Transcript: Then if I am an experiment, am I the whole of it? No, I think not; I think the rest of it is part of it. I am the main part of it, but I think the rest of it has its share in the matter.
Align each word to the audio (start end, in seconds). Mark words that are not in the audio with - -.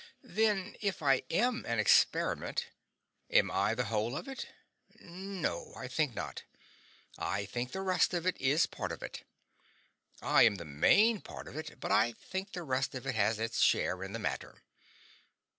Then 0.23 0.75
if 0.81 1.03
I 1.03 1.21
am 1.29 1.63
an 1.67 1.77
experiment, 1.77 2.69
am 3.29 3.51
I 3.51 3.75
the 3.75 3.85
whole 3.85 4.17
of 4.17 4.27
it? 4.27 4.47
No, 4.99 5.73
I 5.75 5.87
think 5.87 6.15
not; 6.15 6.41
I 7.19 7.45
think 7.45 7.71
the 7.71 7.81
rest 7.83 8.11
of 8.15 8.25
it 8.25 8.35
is 8.41 8.65
part 8.65 8.91
of 8.91 9.03
it. 9.03 9.21
I 10.19 10.41
am 10.41 10.55
the 10.55 10.65
main 10.65 11.21
part 11.21 11.47
of 11.47 11.55
it, 11.55 11.79
but 11.79 11.91
I 11.91 12.13
think 12.13 12.53
the 12.53 12.63
rest 12.63 12.95
of 12.95 13.05
it 13.05 13.13
has 13.13 13.37
its 13.37 13.61
share 13.61 14.01
in 14.01 14.11
the 14.13 14.17
matter. 14.17 14.63